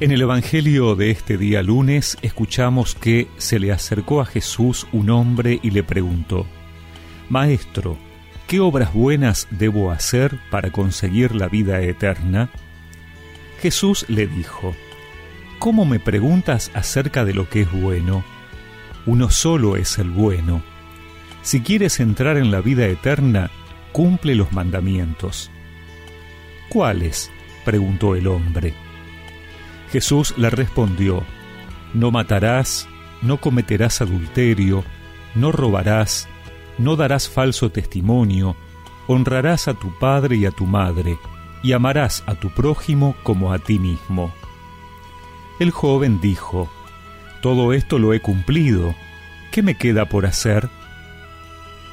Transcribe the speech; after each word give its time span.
En 0.00 0.12
el 0.12 0.22
Evangelio 0.22 0.94
de 0.94 1.10
este 1.10 1.36
día 1.36 1.60
lunes 1.60 2.18
escuchamos 2.22 2.94
que 2.94 3.26
se 3.36 3.58
le 3.58 3.72
acercó 3.72 4.20
a 4.20 4.26
Jesús 4.26 4.86
un 4.92 5.10
hombre 5.10 5.58
y 5.60 5.72
le 5.72 5.82
preguntó, 5.82 6.46
Maestro, 7.28 7.98
¿qué 8.46 8.60
obras 8.60 8.94
buenas 8.94 9.48
debo 9.50 9.90
hacer 9.90 10.38
para 10.52 10.70
conseguir 10.70 11.34
la 11.34 11.48
vida 11.48 11.80
eterna? 11.80 12.48
Jesús 13.60 14.04
le 14.08 14.28
dijo, 14.28 14.72
¿Cómo 15.58 15.84
me 15.84 15.98
preguntas 15.98 16.70
acerca 16.74 17.24
de 17.24 17.34
lo 17.34 17.48
que 17.48 17.62
es 17.62 17.72
bueno? 17.72 18.22
Uno 19.04 19.30
solo 19.30 19.74
es 19.74 19.98
el 19.98 20.10
bueno. 20.10 20.62
Si 21.42 21.60
quieres 21.60 21.98
entrar 21.98 22.36
en 22.36 22.52
la 22.52 22.60
vida 22.60 22.86
eterna, 22.86 23.50
cumple 23.90 24.36
los 24.36 24.52
mandamientos. 24.52 25.50
¿Cuáles? 26.68 27.32
preguntó 27.64 28.14
el 28.14 28.28
hombre. 28.28 28.74
Jesús 29.90 30.34
le 30.36 30.50
respondió, 30.50 31.24
No 31.94 32.10
matarás, 32.10 32.88
no 33.22 33.38
cometerás 33.38 34.02
adulterio, 34.02 34.84
no 35.34 35.50
robarás, 35.50 36.28
no 36.76 36.96
darás 36.96 37.28
falso 37.28 37.70
testimonio, 37.70 38.54
honrarás 39.06 39.66
a 39.68 39.74
tu 39.74 39.96
padre 39.98 40.36
y 40.36 40.46
a 40.46 40.50
tu 40.50 40.66
madre, 40.66 41.18
y 41.62 41.72
amarás 41.72 42.22
a 42.26 42.34
tu 42.34 42.50
prójimo 42.50 43.16
como 43.22 43.52
a 43.52 43.58
ti 43.58 43.78
mismo. 43.78 44.32
El 45.58 45.70
joven 45.70 46.20
dijo, 46.20 46.70
Todo 47.40 47.72
esto 47.72 47.98
lo 47.98 48.12
he 48.12 48.20
cumplido, 48.20 48.94
¿qué 49.50 49.62
me 49.62 49.76
queda 49.76 50.04
por 50.04 50.26
hacer? 50.26 50.68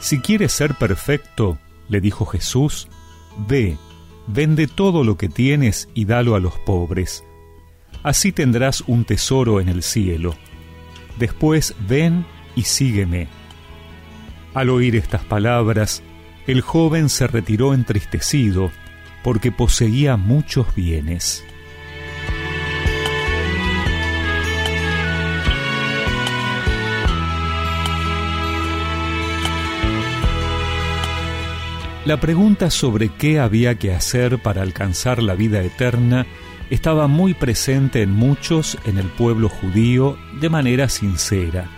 Si 0.00 0.20
quieres 0.20 0.52
ser 0.52 0.74
perfecto, 0.74 1.58
le 1.88 2.00
dijo 2.00 2.26
Jesús, 2.26 2.88
ve, 3.46 3.78
vende 4.26 4.66
todo 4.66 5.04
lo 5.04 5.16
que 5.16 5.28
tienes 5.28 5.88
y 5.94 6.04
dalo 6.04 6.34
a 6.34 6.40
los 6.40 6.54
pobres 6.58 7.24
así 8.06 8.30
tendrás 8.30 8.84
un 8.86 9.04
tesoro 9.04 9.60
en 9.60 9.68
el 9.68 9.82
cielo. 9.82 10.36
Después 11.18 11.74
ven 11.88 12.24
y 12.54 12.62
sígueme. 12.62 13.26
Al 14.54 14.70
oír 14.70 14.94
estas 14.94 15.24
palabras, 15.24 16.04
el 16.46 16.60
joven 16.60 17.08
se 17.08 17.26
retiró 17.26 17.74
entristecido, 17.74 18.70
porque 19.24 19.50
poseía 19.50 20.16
muchos 20.16 20.72
bienes. 20.76 21.44
La 32.04 32.20
pregunta 32.20 32.70
sobre 32.70 33.08
qué 33.08 33.40
había 33.40 33.74
que 33.74 33.92
hacer 33.92 34.38
para 34.38 34.62
alcanzar 34.62 35.20
la 35.20 35.34
vida 35.34 35.60
eterna 35.64 36.24
estaba 36.70 37.06
muy 37.06 37.34
presente 37.34 38.02
en 38.02 38.12
muchos 38.12 38.78
en 38.84 38.98
el 38.98 39.06
pueblo 39.06 39.48
judío 39.48 40.16
de 40.40 40.48
manera 40.48 40.88
sincera. 40.88 41.68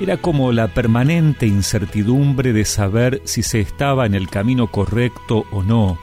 Era 0.00 0.16
como 0.16 0.52
la 0.52 0.68
permanente 0.68 1.46
incertidumbre 1.46 2.52
de 2.52 2.64
saber 2.64 3.22
si 3.24 3.42
se 3.42 3.60
estaba 3.60 4.06
en 4.06 4.14
el 4.14 4.28
camino 4.28 4.66
correcto 4.66 5.44
o 5.52 5.62
no, 5.62 5.98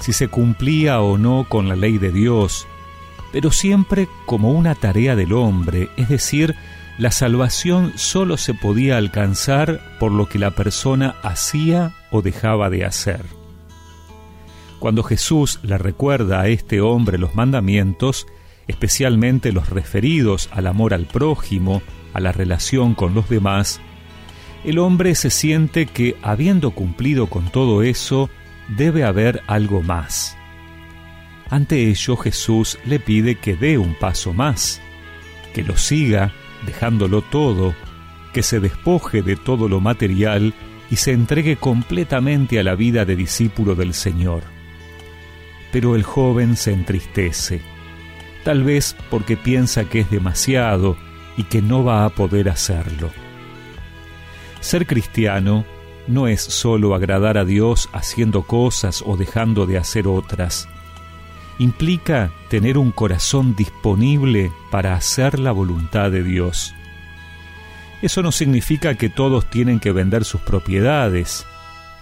si 0.00 0.12
se 0.12 0.28
cumplía 0.28 1.00
o 1.00 1.18
no 1.18 1.46
con 1.48 1.68
la 1.68 1.76
ley 1.76 1.98
de 1.98 2.10
Dios, 2.10 2.66
pero 3.32 3.50
siempre 3.50 4.08
como 4.24 4.52
una 4.52 4.74
tarea 4.74 5.14
del 5.14 5.34
hombre, 5.34 5.90
es 5.96 6.08
decir, 6.08 6.54
la 6.96 7.10
salvación 7.10 7.92
sólo 7.96 8.38
se 8.38 8.54
podía 8.54 8.96
alcanzar 8.96 9.80
por 10.00 10.10
lo 10.10 10.26
que 10.26 10.38
la 10.38 10.52
persona 10.52 11.14
hacía 11.22 11.92
o 12.10 12.22
dejaba 12.22 12.70
de 12.70 12.84
hacer. 12.84 13.37
Cuando 14.78 15.02
Jesús 15.02 15.58
le 15.62 15.76
recuerda 15.76 16.40
a 16.40 16.48
este 16.48 16.80
hombre 16.80 17.18
los 17.18 17.34
mandamientos, 17.34 18.26
especialmente 18.68 19.50
los 19.50 19.70
referidos 19.70 20.48
al 20.52 20.68
amor 20.68 20.94
al 20.94 21.06
prójimo, 21.06 21.82
a 22.14 22.20
la 22.20 22.30
relación 22.30 22.94
con 22.94 23.12
los 23.14 23.28
demás, 23.28 23.80
el 24.64 24.78
hombre 24.78 25.14
se 25.14 25.30
siente 25.30 25.86
que, 25.86 26.16
habiendo 26.22 26.70
cumplido 26.72 27.26
con 27.26 27.50
todo 27.50 27.82
eso, 27.82 28.30
debe 28.68 29.04
haber 29.04 29.42
algo 29.46 29.82
más. 29.82 30.36
Ante 31.50 31.88
ello 31.88 32.16
Jesús 32.16 32.78
le 32.84 33.00
pide 33.00 33.36
que 33.36 33.56
dé 33.56 33.78
un 33.78 33.94
paso 33.94 34.32
más, 34.32 34.80
que 35.54 35.62
lo 35.62 35.76
siga, 35.76 36.32
dejándolo 36.66 37.22
todo, 37.22 37.74
que 38.32 38.42
se 38.42 38.60
despoje 38.60 39.22
de 39.22 39.34
todo 39.34 39.68
lo 39.68 39.80
material 39.80 40.54
y 40.90 40.96
se 40.96 41.12
entregue 41.12 41.56
completamente 41.56 42.60
a 42.60 42.62
la 42.62 42.74
vida 42.74 43.04
de 43.04 43.16
discípulo 43.16 43.74
del 43.74 43.94
Señor 43.94 44.57
pero 45.72 45.94
el 45.96 46.02
joven 46.02 46.56
se 46.56 46.72
entristece, 46.72 47.60
tal 48.44 48.64
vez 48.64 48.96
porque 49.10 49.36
piensa 49.36 49.84
que 49.84 50.00
es 50.00 50.10
demasiado 50.10 50.96
y 51.36 51.44
que 51.44 51.62
no 51.62 51.84
va 51.84 52.04
a 52.04 52.10
poder 52.10 52.48
hacerlo. 52.48 53.10
Ser 54.60 54.86
cristiano 54.86 55.64
no 56.08 56.26
es 56.26 56.40
solo 56.40 56.94
agradar 56.94 57.38
a 57.38 57.44
Dios 57.44 57.88
haciendo 57.92 58.42
cosas 58.42 59.04
o 59.06 59.16
dejando 59.16 59.66
de 59.66 59.78
hacer 59.78 60.08
otras. 60.08 60.68
Implica 61.58 62.30
tener 62.48 62.78
un 62.78 62.92
corazón 62.92 63.54
disponible 63.54 64.50
para 64.70 64.94
hacer 64.94 65.38
la 65.38 65.52
voluntad 65.52 66.10
de 66.10 66.22
Dios. 66.22 66.74
Eso 68.00 68.22
no 68.22 68.32
significa 68.32 68.94
que 68.94 69.10
todos 69.10 69.50
tienen 69.50 69.80
que 69.80 69.92
vender 69.92 70.24
sus 70.24 70.40
propiedades, 70.40 71.46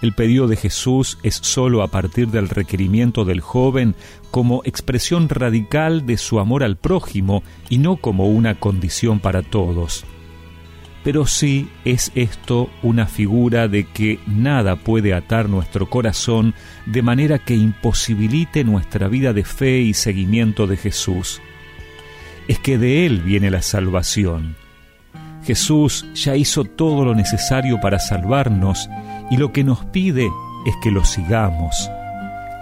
el 0.01 0.13
pedido 0.13 0.47
de 0.47 0.55
Jesús 0.55 1.17
es 1.23 1.35
sólo 1.35 1.81
a 1.81 1.87
partir 1.87 2.27
del 2.27 2.49
requerimiento 2.49 3.25
del 3.25 3.41
joven 3.41 3.95
como 4.29 4.61
expresión 4.63 5.27
radical 5.27 6.05
de 6.05 6.17
su 6.17 6.39
amor 6.39 6.63
al 6.63 6.77
prójimo 6.77 7.43
y 7.69 7.79
no 7.79 7.97
como 7.97 8.27
una 8.27 8.59
condición 8.59 9.19
para 9.19 9.41
todos. 9.41 10.05
Pero 11.03 11.25
sí 11.25 11.69
es 11.85 12.11
esto 12.15 12.69
una 12.83 13.07
figura 13.07 13.67
de 13.67 13.85
que 13.85 14.19
nada 14.27 14.75
puede 14.75 15.13
atar 15.13 15.49
nuestro 15.49 15.89
corazón 15.89 16.53
de 16.85 17.01
manera 17.01 17.39
que 17.39 17.55
imposibilite 17.55 18.63
nuestra 18.63 19.07
vida 19.07 19.33
de 19.33 19.45
fe 19.45 19.79
y 19.79 19.93
seguimiento 19.93 20.67
de 20.67 20.77
Jesús. 20.77 21.41
Es 22.47 22.59
que 22.59 22.77
de 22.77 23.05
Él 23.05 23.21
viene 23.21 23.49
la 23.49 23.61
salvación. 23.61 24.55
Jesús 25.43 26.05
ya 26.13 26.35
hizo 26.35 26.65
todo 26.65 27.05
lo 27.05 27.15
necesario 27.15 27.79
para 27.79 27.99
salvarnos 27.99 28.89
y 29.29 29.37
lo 29.37 29.51
que 29.51 29.63
nos 29.63 29.85
pide 29.85 30.29
es 30.65 30.75
que 30.83 30.91
lo 30.91 31.03
sigamos, 31.05 31.89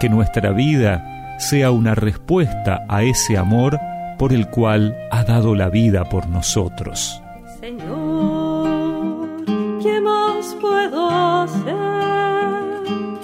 que 0.00 0.08
nuestra 0.08 0.50
vida 0.52 1.36
sea 1.38 1.70
una 1.70 1.94
respuesta 1.94 2.84
a 2.88 3.02
ese 3.02 3.36
amor 3.36 3.78
por 4.18 4.32
el 4.32 4.48
cual 4.48 4.96
ha 5.10 5.24
dado 5.24 5.54
la 5.54 5.68
vida 5.68 6.04
por 6.08 6.28
nosotros. 6.28 7.22
Señor, 7.60 9.44
¿qué 9.82 10.00
más 10.00 10.56
puedo 10.60 11.10
hacer? 11.10 11.74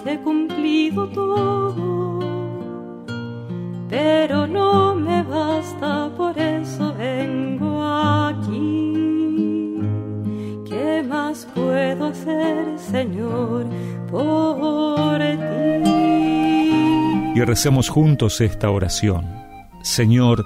He 0.06 0.18
cumplido 0.18 1.08
todo, 1.08 2.18
pero 3.88 4.41
Señor, 12.76 13.66
por 14.10 15.18
ti. 15.18 15.92
Y 17.34 17.40
recemos 17.44 17.88
juntos 17.88 18.40
esta 18.40 18.70
oración. 18.70 19.24
Señor, 19.82 20.44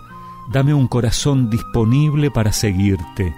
dame 0.53 0.73
un 0.73 0.87
corazón 0.87 1.51
disponible 1.51 2.31
para 2.31 2.53
seguirte, 2.53 3.35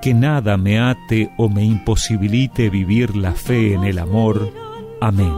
que 0.00 0.14
nada 0.14 0.56
me 0.56 0.78
ate 0.78 1.30
o 1.36 1.48
me 1.48 1.64
imposibilite 1.64 2.70
vivir 2.70 3.16
la 3.16 3.32
fe 3.32 3.74
en 3.74 3.84
el 3.84 3.98
amor. 3.98 4.52
Amén. 5.00 5.34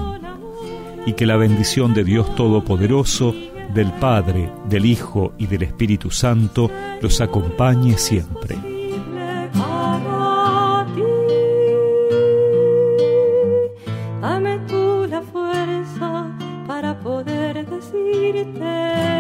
Y 1.07 1.15
que 1.15 1.27
la 1.27 1.37
bendición 1.37 1.93
de 1.95 2.05
Dios 2.05 2.35
Todopoderoso, 2.37 3.35
del 3.75 3.91
Padre, 3.93 4.51
del 4.69 4.87
Hijo 4.87 5.33
y 5.39 5.47
del 5.47 5.63
Espíritu 5.63 6.11
Santo 6.11 6.71
los 7.01 7.21
acompañe 7.21 7.97
siempre. 7.99 8.70
la 15.11 15.23
fuerza 15.23 16.31
para 16.69 16.97
poder 17.01 17.67
decirte. 17.67 19.20